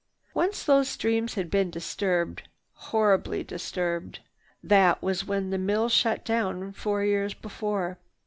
Once 0.33 0.63
those 0.63 0.87
streams 0.89 1.35
had 1.35 1.47
been 1.51 1.69
disturbed, 1.69 2.49
horribly 2.89 3.43
disturbed. 3.43 4.17
That 4.63 4.99
was 5.03 5.25
when 5.25 5.51
the 5.51 5.59
mill 5.59 5.89
shut 5.89 6.25
down 6.25 6.71
four 6.71 7.03
years 7.03 7.35
before. 7.35 7.99